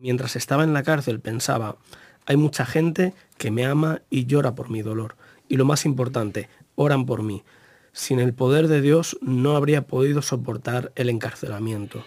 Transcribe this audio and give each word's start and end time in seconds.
Mientras 0.00 0.34
estaba 0.34 0.64
en 0.64 0.72
la 0.72 0.82
cárcel 0.82 1.20
pensaba, 1.20 1.76
hay 2.24 2.38
mucha 2.38 2.64
gente 2.64 3.12
que 3.36 3.50
me 3.50 3.66
ama 3.66 4.00
y 4.08 4.24
llora 4.24 4.54
por 4.54 4.70
mi 4.70 4.80
dolor. 4.80 5.16
Y 5.46 5.58
lo 5.58 5.66
más 5.66 5.84
importante, 5.84 6.48
oran 6.74 7.04
por 7.04 7.22
mí. 7.22 7.42
Sin 7.92 8.18
el 8.18 8.32
poder 8.32 8.68
de 8.68 8.80
Dios 8.80 9.18
no 9.20 9.56
habría 9.56 9.86
podido 9.86 10.22
soportar 10.22 10.90
el 10.94 11.10
encarcelamiento. 11.10 12.02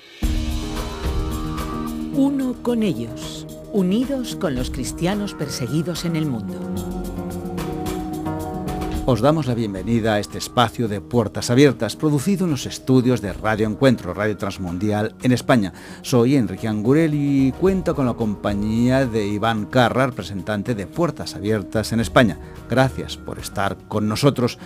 Uno 2.13 2.55
con 2.63 2.81
ellos, 2.81 3.45
unidos 3.71 4.37
con 4.37 4.55
los 4.55 4.71
cristianos 4.71 5.35
perseguidos 5.35 6.05
en 6.05 6.15
el 6.15 6.25
mundo. 6.25 6.59
Os 9.05 9.19
damos 9.19 9.47
la 9.47 9.53
bienvenida 9.53 10.13
a 10.13 10.19
este 10.19 10.37
espacio 10.37 10.87
de 10.87 11.01
Puertas 11.01 11.49
Abiertas, 11.49 11.97
producido 11.97 12.45
en 12.45 12.51
los 12.51 12.65
estudios 12.65 13.19
de 13.19 13.33
Radio 13.33 13.67
Encuentro, 13.67 14.13
Radio 14.13 14.37
Transmundial 14.37 15.13
en 15.21 15.33
España. 15.33 15.73
Soy 16.03 16.37
Enrique 16.37 16.69
Angurel 16.69 17.13
y 17.13 17.51
cuento 17.51 17.95
con 17.95 18.05
la 18.05 18.13
compañía 18.13 19.05
de 19.05 19.27
Iván 19.27 19.65
Carra, 19.65 20.05
representante 20.05 20.73
de 20.73 20.87
Puertas 20.87 21.35
Abiertas 21.35 21.91
en 21.91 21.99
España. 21.99 22.39
Gracias 22.69 23.17
por 23.17 23.39
estar 23.39 23.77
con 23.89 24.07
nosotros. 24.07 24.57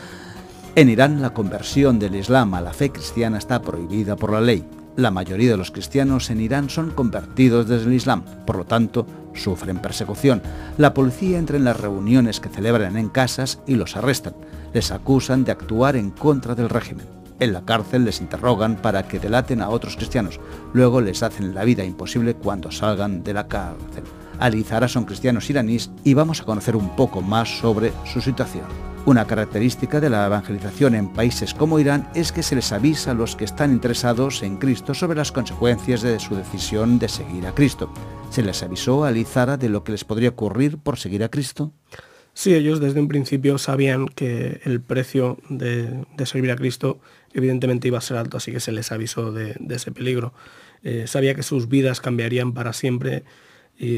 En 0.75 0.89
Irán, 0.89 1.19
la 1.19 1.33
conversión 1.33 1.97
del 1.97 2.13
Islam 2.13 2.53
a 2.53 2.61
la 2.61 2.73
fe 2.73 2.91
cristiana 2.91 3.39
está 3.39 3.63
prohibida 3.63 4.17
por 4.17 4.31
la 4.31 4.41
ley. 4.41 4.63
La 4.97 5.11
mayoría 5.11 5.51
de 5.51 5.57
los 5.57 5.69
cristianos 5.69 6.31
en 6.31 6.41
Irán 6.41 6.71
son 6.71 6.89
convertidos 6.89 7.67
desde 7.67 7.85
el 7.85 7.93
Islam, 7.93 8.23
por 8.47 8.57
lo 8.57 8.65
tanto, 8.65 9.05
sufren 9.35 9.77
persecución. 9.77 10.41
La 10.79 10.95
policía 10.95 11.37
entra 11.37 11.55
en 11.55 11.65
las 11.65 11.79
reuniones 11.79 12.39
que 12.39 12.49
celebran 12.49 12.97
en 12.97 13.09
casas 13.09 13.61
y 13.67 13.75
los 13.75 13.95
arrestan. 13.95 14.33
Les 14.73 14.91
acusan 14.91 15.43
de 15.43 15.51
actuar 15.51 15.97
en 15.97 16.09
contra 16.09 16.55
del 16.55 16.67
régimen. 16.67 17.05
En 17.39 17.53
la 17.53 17.63
cárcel 17.63 18.05
les 18.05 18.21
interrogan 18.21 18.75
para 18.75 19.07
que 19.07 19.19
delaten 19.19 19.61
a 19.61 19.69
otros 19.69 19.97
cristianos. 19.97 20.39
Luego 20.73 20.99
les 20.99 21.21
hacen 21.21 21.53
la 21.53 21.63
vida 21.63 21.83
imposible 21.83 22.33
cuando 22.33 22.71
salgan 22.71 23.23
de 23.23 23.35
la 23.35 23.47
cárcel. 23.47 24.03
Ali 24.39 24.63
son 24.87 25.05
cristianos 25.05 25.49
iraníes 25.49 25.89
y 26.03 26.13
vamos 26.13 26.41
a 26.41 26.45
conocer 26.45 26.75
un 26.75 26.95
poco 26.95 27.21
más 27.21 27.59
sobre 27.59 27.91
su 28.05 28.21
situación. 28.21 28.65
Una 29.05 29.25
característica 29.25 30.01
de 30.01 30.09
la 30.09 30.25
evangelización 30.25 30.93
en 30.93 31.07
países 31.07 31.53
como 31.53 31.79
Irán 31.79 32.09
es 32.13 32.33
que 32.33 32.43
se 32.43 32.55
les 32.55 32.73
avisa 32.73 33.11
a 33.11 33.13
los 33.13 33.37
que 33.37 33.45
están 33.45 33.71
interesados 33.71 34.43
en 34.43 34.57
Cristo 34.57 34.93
sobre 34.93 35.17
las 35.17 35.31
consecuencias 35.31 36.01
de 36.01 36.19
su 36.19 36.35
decisión 36.35 36.99
de 36.99 37.07
seguir 37.07 37.47
a 37.47 37.55
Cristo. 37.55 37.89
¿Se 38.29 38.43
les 38.43 38.61
avisó 38.63 39.05
a 39.05 39.11
Lizara 39.11 39.55
de 39.55 39.69
lo 39.69 39.85
que 39.85 39.93
les 39.93 40.03
podría 40.03 40.29
ocurrir 40.29 40.77
por 40.77 40.97
seguir 40.97 41.23
a 41.23 41.29
Cristo? 41.29 41.71
Sí, 42.33 42.53
ellos 42.53 42.79
desde 42.79 42.99
un 42.99 43.07
principio 43.07 43.57
sabían 43.57 44.07
que 44.09 44.61
el 44.63 44.81
precio 44.81 45.39
de, 45.49 46.05
servir 46.25 46.51
a 46.51 46.55
Cristo 46.55 46.99
evidentemente 47.33 47.87
iba 47.87 47.97
a 47.97 48.01
ser 48.01 48.17
alto, 48.17 48.37
así 48.37 48.51
que 48.51 48.59
se 48.59 48.71
les 48.71 48.91
avisó 48.91 49.31
de, 49.31 49.55
ese 49.69 49.91
peligro. 49.91 50.33
Eh, 50.83 51.05
sabía 51.07 51.33
que 51.33 51.41
sus 51.41 51.67
vidas 51.67 51.99
cambiarían 51.99 52.53
para 52.53 52.73
siempre, 52.73 53.23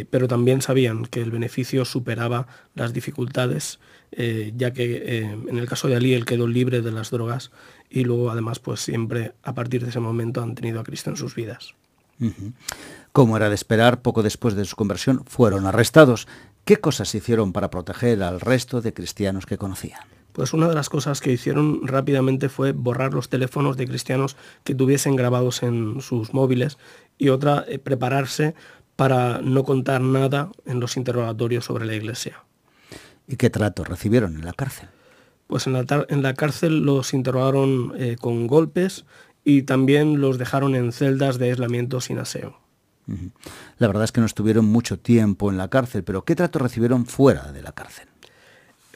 pero 0.10 0.28
también 0.28 0.62
sabían 0.62 1.06
que 1.06 1.22
el 1.22 1.32
beneficio 1.32 1.86
superaba 1.86 2.48
las 2.76 2.92
dificultades 2.92 3.80
eh, 4.12 4.54
ya 4.56 4.74
que 4.74 5.04
eh, 5.06 5.38
en 5.48 5.58
el 5.58 5.68
caso 5.68 5.88
de 5.88 5.96
Ali 5.96 6.14
él 6.14 6.26
quedó 6.26 6.48
libre 6.48 6.82
de 6.82 6.92
las 6.92 7.12
drogas 7.12 7.52
y 7.90 8.04
luego 8.04 8.32
además 8.32 8.60
pues 8.60 8.80
siempre 8.80 9.34
a 9.44 9.54
partir 9.54 9.84
de 9.84 9.90
ese 9.90 10.00
momento 10.00 10.42
han 10.42 10.56
tenido 10.56 10.80
a 10.80 10.84
Cristo 10.84 11.12
en 11.12 11.16
sus 11.16 11.36
vidas. 11.36 11.76
Como 13.14 13.38
era 13.38 13.48
de 13.48 13.56
esperar, 13.56 14.02
poco 14.02 14.24
después 14.24 14.56
de 14.56 14.66
su 14.66 14.76
conversión 14.76 15.24
fueron 15.26 15.66
arrestados. 15.66 16.28
¿Qué 16.66 16.78
cosas 16.78 17.16
hicieron 17.16 17.54
para 17.54 17.70
proteger 17.70 18.22
al 18.24 18.42
resto 18.42 18.82
de 18.82 18.94
cristianos 18.94 19.46
que 19.46 19.58
conocían? 19.58 20.02
Pues 20.34 20.54
una 20.54 20.68
de 20.68 20.76
las 20.76 20.90
cosas 20.90 21.22
que 21.22 21.32
hicieron 21.32 21.88
rápidamente 21.88 22.50
fue 22.50 22.72
borrar 22.72 23.14
los 23.14 23.30
teléfonos 23.30 23.78
de 23.78 23.88
cristianos 23.88 24.36
que 24.64 24.76
tuviesen 24.76 25.16
grabados 25.16 25.64
en 25.64 26.02
sus 26.02 26.34
móviles 26.34 26.78
y 27.18 27.30
otra, 27.30 27.64
eh, 27.68 27.80
prepararse 27.80 28.54
para 29.00 29.40
no 29.42 29.64
contar 29.64 30.02
nada 30.02 30.52
en 30.66 30.82
los 30.82 30.98
interrogatorios 30.98 31.64
sobre 31.64 31.86
la 31.86 31.96
iglesia. 31.96 32.44
¿Y 33.30 33.38
qué 33.38 33.50
trato 33.50 33.86
recibieron 33.86 34.36
en 34.36 34.44
la 34.44 34.52
cárcel? 34.52 34.90
Pues 35.48 35.68
en 35.68 36.22
la, 36.22 36.34
cárcel 36.34 36.82
los 36.82 37.14
interrogaron 37.14 37.94
eh, 37.96 38.18
con 38.20 38.46
golpes 38.46 39.06
y 39.46 39.62
también 39.62 40.20
los 40.20 40.38
dejaron 40.38 40.76
en 40.76 40.92
celdas 40.92 41.40
de 41.40 41.50
aislamiento 41.50 42.02
sin 42.02 42.20
aseo. 42.20 42.60
La 43.78 43.88
verdad 43.88 44.04
es 44.04 44.12
que 44.12 44.20
no 44.20 44.28
estuvieron 44.28 44.66
mucho 44.66 45.00
tiempo 45.00 45.50
en 45.50 45.58
la 45.58 45.70
cárcel, 45.70 46.04
pero 46.04 46.26
¿qué 46.26 46.36
trato 46.36 46.60
recibieron 46.60 47.06
fuera 47.06 47.54
de 47.54 47.62
la 47.62 47.72
cárcel? 47.72 48.10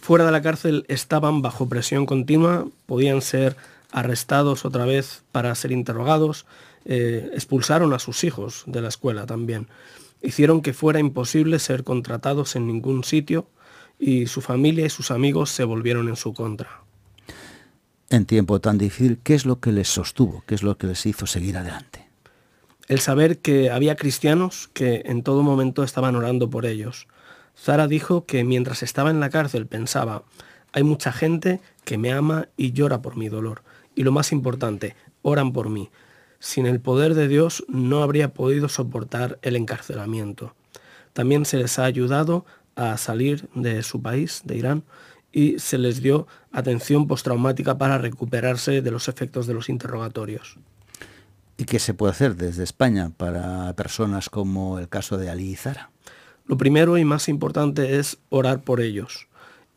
Fuera 0.01 0.25
de 0.25 0.33
la 0.33 0.41
cárcel 0.41 0.83
estaban 0.89 1.41
bajo 1.41 1.69
presión 1.69 2.05
continua, 2.05 2.67
podían 2.88 3.22
ser 3.22 3.55
arrestados 3.94 4.66
otra 4.66 4.83
vez 4.83 5.23
para 5.31 5.55
ser 5.55 5.72
interrogados, 5.72 6.45
eh, 6.85 7.29
expulsaron 7.33 7.94
a 7.94 7.99
sus 7.99 8.23
hijos 8.23 8.63
de 8.66 8.81
la 8.81 8.89
escuela 8.89 9.25
también. 9.25 9.67
Hicieron 10.21 10.61
que 10.61 10.73
fuera 10.73 10.99
imposible 10.99 11.59
ser 11.59 11.83
contratados 11.83 12.55
en 12.55 12.67
ningún 12.67 13.03
sitio, 13.03 13.47
y 13.99 14.27
su 14.27 14.41
familia 14.41 14.85
y 14.85 14.89
sus 14.89 15.11
amigos 15.11 15.49
se 15.49 15.63
volvieron 15.63 16.09
en 16.09 16.16
su 16.16 16.33
contra. 16.33 16.81
En 18.09 18.25
tiempo 18.25 18.59
tan 18.59 18.77
difícil, 18.77 19.19
¿qué 19.23 19.33
es 19.33 19.45
lo 19.45 19.59
que 19.59 19.72
les 19.72 19.88
sostuvo? 19.88 20.43
¿Qué 20.45 20.55
es 20.55 20.63
lo 20.63 20.77
que 20.77 20.88
les 20.88 21.05
hizo 21.05 21.25
seguir 21.25 21.57
adelante? 21.57 22.07
El 22.88 22.99
saber 22.99 23.39
que 23.39 23.72
había 23.72 23.95
cristianos 23.95 24.69
que 24.73 25.03
en 25.05 25.23
todo 25.23 25.41
momento 25.41 25.83
estaban 25.83 26.16
orando 26.16 26.49
por 26.49 26.66
ellos. 26.66 27.07
Zara 27.57 27.88
dijo 27.88 28.25
que 28.25 28.43
mientras 28.43 28.83
estaba 28.83 29.09
en 29.09 29.19
la 29.19 29.29
cárcel 29.29 29.67
pensaba, 29.67 30.23
hay 30.73 30.83
mucha 30.83 31.11
gente 31.11 31.61
que 31.85 31.97
me 31.97 32.11
ama 32.11 32.49
y 32.57 32.73
llora 32.73 33.01
por 33.01 33.16
mi 33.16 33.29
dolor. 33.29 33.63
Y 33.95 34.03
lo 34.03 34.11
más 34.11 34.31
importante, 34.31 34.95
oran 35.22 35.53
por 35.53 35.69
mí. 35.69 35.89
Sin 36.43 36.65
el 36.65 36.81
poder 36.81 37.13
de 37.13 37.29
Dios 37.29 37.63
no 37.69 38.03
habría 38.03 38.33
podido 38.33 38.67
soportar 38.67 39.39
el 39.43 39.55
encarcelamiento. 39.55 40.53
También 41.13 41.45
se 41.45 41.55
les 41.55 41.79
ha 41.79 41.85
ayudado 41.85 42.45
a 42.75 42.97
salir 42.97 43.47
de 43.55 43.81
su 43.81 44.01
país, 44.01 44.41
de 44.43 44.57
Irán, 44.57 44.83
y 45.31 45.57
se 45.59 45.77
les 45.77 46.01
dio 46.01 46.27
atención 46.51 47.07
postraumática 47.07 47.77
para 47.77 47.97
recuperarse 47.97 48.81
de 48.81 48.91
los 48.91 49.07
efectos 49.07 49.47
de 49.47 49.53
los 49.53 49.69
interrogatorios. 49.69 50.57
¿Y 51.55 51.63
qué 51.63 51.79
se 51.79 51.93
puede 51.93 52.11
hacer 52.11 52.35
desde 52.35 52.65
España 52.65 53.09
para 53.15 53.73
personas 53.77 54.29
como 54.29 54.79
el 54.79 54.89
caso 54.89 55.17
de 55.17 55.29
Ali 55.29 55.51
y 55.51 55.55
Zara? 55.55 55.91
Lo 56.45 56.57
primero 56.57 56.97
y 56.97 57.05
más 57.05 57.29
importante 57.29 57.99
es 57.99 58.17
orar 58.27 58.63
por 58.63 58.81
ellos. 58.81 59.29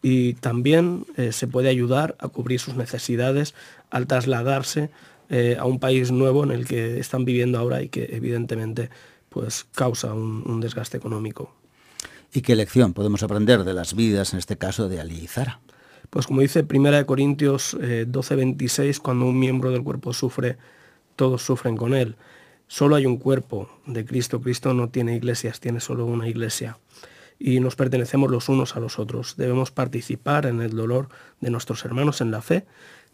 Y 0.03 0.35
también 0.35 1.07
eh, 1.17 1.31
se 1.31 1.47
puede 1.47 1.69
ayudar 1.69 2.17
a 2.19 2.27
cubrir 2.27 2.59
sus 2.59 2.75
necesidades 2.75 3.55
al 3.89 4.09
trasladarse 4.09 4.91
eh, 5.29 5.57
a 5.59 5.65
un 5.65 5.79
país 5.79 6.11
nuevo 6.11 6.45
en 6.45 6.51
el 6.51 6.67
que 6.67 6.99
están 6.99 7.25
viviendo 7.25 7.59
ahora 7.59 7.83
y 7.83 7.89
que 7.89 8.09
evidentemente 8.13 8.91
pues, 9.29 9.67
causa 9.75 10.15
un 10.15 10.61
desgaste 10.61 10.97
económico. 10.97 11.53
¿Y 12.33 12.43
qué 12.43 12.55
lección 12.55 12.93
podemos 12.93 13.23
aprender 13.23 13.65
de 13.65 13.73
las 13.73 13.95
vidas, 13.95 14.33
en 14.33 14.39
este 14.39 14.59
caso, 14.59 14.89
de 14.89 15.01
Ali 15.01 15.19
y 15.21 15.27
Zara? 15.27 15.61
Pues 16.11 16.27
como 16.27 16.41
dice 16.41 16.67
1 16.69 17.07
Corintios 17.07 17.75
12:26, 17.75 18.99
eh, 18.99 19.01
cuando 19.03 19.27
un 19.27 19.39
miembro 19.39 19.71
del 19.71 19.83
cuerpo 19.83 20.13
sufre, 20.13 20.57
todos 21.17 21.43
sufren 21.43 21.77
con 21.77 21.95
él. 21.95 22.17
Solo 22.69 22.97
hay 22.97 23.07
un 23.07 23.17
cuerpo 23.17 23.71
de 23.87 24.05
Cristo. 24.05 24.41
Cristo 24.41 24.75
no 24.75 24.89
tiene 24.89 25.17
iglesias, 25.17 25.61
tiene 25.61 25.81
solo 25.81 26.05
una 26.05 26.29
iglesia. 26.29 26.79
Y 27.39 27.61
nos 27.61 27.77
pertenecemos 27.77 28.31
los 28.31 28.49
unos 28.49 28.77
a 28.77 28.81
los 28.81 28.99
otros. 28.99 29.37
Debemos 29.37 29.71
participar 29.71 30.47
en 30.47 30.61
el 30.61 30.73
dolor 30.73 31.09
de 31.41 31.51
nuestros 31.51 31.85
hermanos 31.85 32.21
en 32.21 32.31
la 32.31 32.43
fe 32.43 32.67